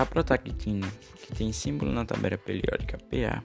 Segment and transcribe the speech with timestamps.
[0.00, 3.42] A protactina, que tem símbolo na tabela periódica PA,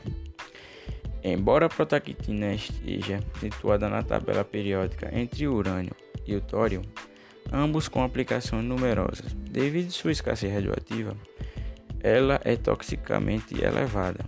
[1.23, 6.81] Embora a protactina esteja situada na tabela periódica entre o urânio e o tório,
[7.53, 9.33] ambos com aplicações numerosas.
[9.33, 11.15] Devido à sua escassez radioativa,
[11.99, 14.25] ela é toxicamente elevada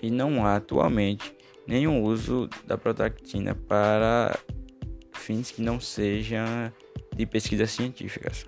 [0.00, 1.36] e não há atualmente
[1.68, 4.36] nenhum uso da protactina para
[5.12, 6.72] fins que não sejam
[7.14, 8.46] de pesquisas científicas.